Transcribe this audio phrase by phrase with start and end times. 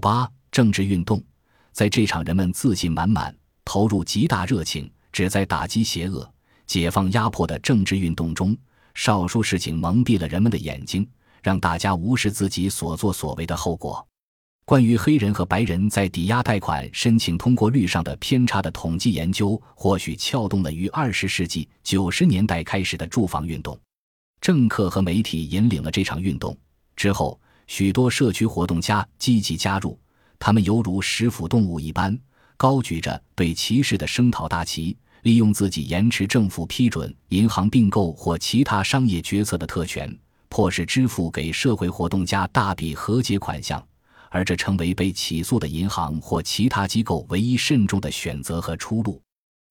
[0.00, 1.22] 八政治运动，
[1.70, 3.32] 在这场人们自信满满、
[3.64, 6.28] 投入极大热情、旨在打击邪恶、
[6.66, 8.56] 解放压迫的政治运动中，
[8.94, 11.08] 少数事情蒙蔽了人们的眼睛，
[11.42, 14.04] 让大家无视自己所作所为的后果。
[14.64, 23.76] 关于黑人和白人在抵押贷款申请通过率上的偏差的统计研究，或许撬动了于二十世纪九十年代开始的住房运动。
[24.40, 26.56] 政客和媒体引领了这场运动
[26.94, 27.40] 之后，
[27.70, 29.96] 许多社区活动家积极加入，
[30.40, 32.18] 他们犹如食腐动物一般，
[32.56, 40.12] 高举着对歧视的声讨大旗，利用自己延迟政府批准银行并购或其他商业决策的特权，
[40.48, 43.80] 迫使支付给社会活动家大笔和解款项。
[44.30, 49.22] 而这成为被起诉的银行或其他机构唯一慎重的选择和出路。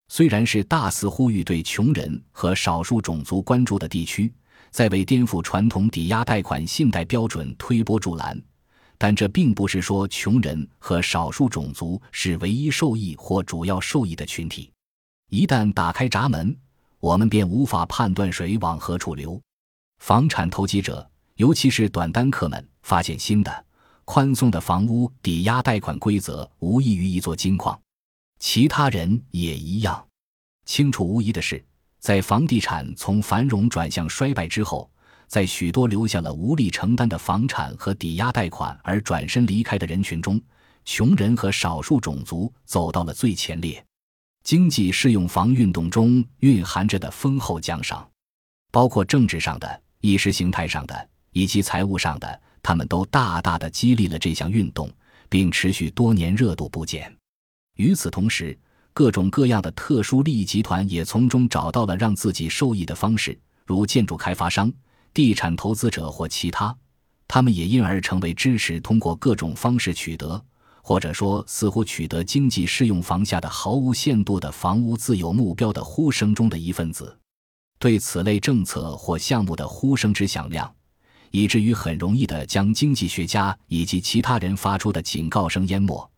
[0.07, 4.33] 虽然是大肆呼吁对穷人和少数种族关注的地区，
[4.71, 8.41] 在为颠覆传统抵押贷款信贷标准推波助澜，
[8.97, 14.71] 但这并不是说穷人和少数种族是唯一受益或主要受益的群体。
[15.29, 16.55] 一旦打开闸门，
[16.99, 19.39] 我们便无法判断水往何处流。
[19.99, 23.65] 房产投机者，尤其是短单客们，发现新的。
[24.05, 27.79] 宽松的房屋抵押贷款规则无异于一座金矿，
[28.39, 30.03] 其他人也一样。
[30.65, 31.63] 清楚无疑的是，
[31.99, 34.89] 在房地产从繁荣转向衰败之后，
[35.27, 40.41] 在许多留下了无力承担的房产和抵押贷款而转身离开的人群中，
[40.85, 43.83] 穷人和少数种族走到了最前列。
[44.43, 48.09] 经济适用房运动中蕴含着的丰厚奖赏，
[48.71, 52.41] 包括政治上的、意识形态上的以及财务上的。
[52.61, 54.91] 他们都大大的激励了这项运动，
[55.29, 57.15] 并持续多年，热度不减。
[57.77, 58.57] 与此同时，
[58.99, 64.69] 各种各样的特殊利益集团也从中找到了让自己受益的方式，如建筑开发商、
[65.13, 66.75] 地产投资者或其他。
[67.25, 70.43] 他们也因而成为支持通过各种方式取得，
[70.81, 77.17] 或者说似乎取得经济适用房下的毫无限度的房屋自由目标的呼声中的一份子。
[77.79, 80.69] 对此类政策或项目的呼声之响亮。
[81.31, 86.11] 以至于很容易地将经济学家以及其他人发出的警告声淹没。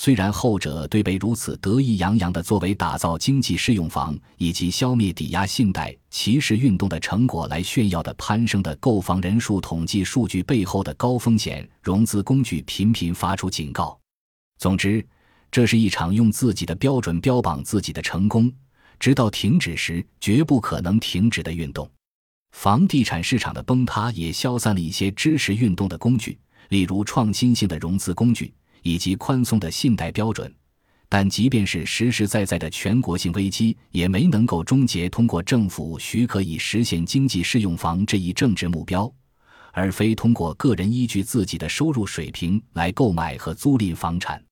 [0.00, 13.98] 虽然后者对被如此得意洋洋地作为打造经济适用房以及消灭抵押信贷歧视运动的成果来炫耀的攀升的购房人数统计数据背后的高风险融资工具频频发出警告。
[14.60, 15.04] 总之，
[15.50, 18.52] 这是一场用自己的标准标榜自己的成功，
[19.00, 21.90] 直到停止时绝不可能停止的运动。
[22.52, 26.38] 房地产市场的崩塌也消散了一些支持运动的工具，
[26.68, 30.52] 例如创新性的融资工具以及宽松的信贷标准。
[31.08, 39.10] 但即便是实实在在的全国性危机，也没能够终结通过政府许可以实现经济适用房这一政治目标，
[39.72, 44.42] 而非通过个人依据自己的收入水平来购买和租赁房产。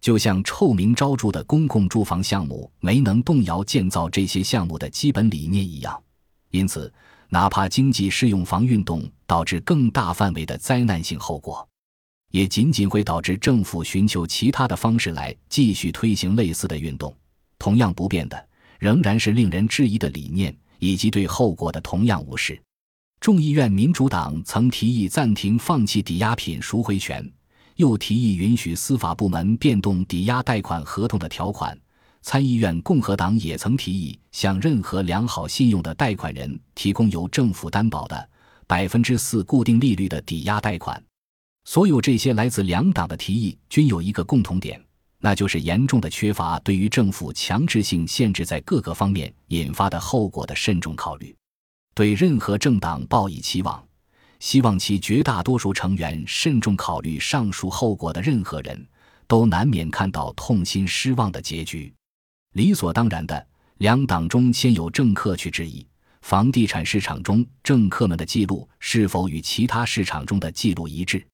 [0.00, 6.02] 就像臭名昭著的公共住房项目没能动摇建造这些项目的基本理念一样，
[6.50, 6.92] 因此。
[7.30, 11.66] 哪怕经济适用房运动导致更大范围的灾难性后果，
[12.34, 17.14] 也仅仅会导致政府寻求其他的方式来继续推行类似的运动。
[17.60, 18.48] 同样不变的，
[18.80, 22.60] 仍然是令人质疑的理念以及对后果的同样无视。
[23.20, 27.24] 众议院民主党曾提议暂停放弃抵押品赎回权，
[27.76, 31.78] 又提议允许司法部门变动抵押贷款合同的条款。
[32.20, 38.28] 参议院共和党也曾提议向任何良好信用的贷款人提供由政府担保的
[38.66, 41.00] 百分之四固定利率的抵押贷款。
[41.64, 44.82] 所有这些来自两党的提议均有一个共同点，
[45.18, 51.34] 那就是严重的缺乏对于政府强制性限制在各个方面引发的后果的慎重考虑。
[51.94, 53.82] 对任何政党抱以期望，
[54.40, 58.86] 希望其绝大多数成员慎重考虑上述后果的任何人，
[59.26, 61.92] 都难免看到痛心失望的结局。
[62.52, 63.46] 理所当然的，
[63.78, 65.86] 两党中先有政客去质疑
[66.20, 71.26] 房地产市场中政客们的记录是否与其他市场中的记录一致。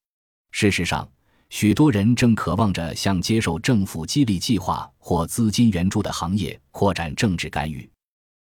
[0.51, 1.09] 事实上，
[1.49, 7.89] 许多人正渴望着向接受政府激励计划或资金援助的行业扩展政治干预。